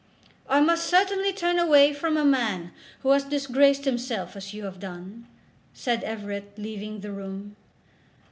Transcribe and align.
"I 0.49 0.61
must 0.61 0.87
certainly 0.87 1.31
turn 1.31 1.59
away 1.59 1.93
from 1.93 2.17
a 2.17 2.25
man 2.25 2.71
who 3.01 3.09
has 3.11 3.23
disgraced 3.23 3.85
himself 3.85 4.35
as 4.35 4.51
you 4.51 4.63
have 4.63 4.79
done," 4.79 5.27
said 5.75 6.03
Everett, 6.03 6.57
leaving 6.57 7.01
the 7.01 7.11
room. 7.11 7.55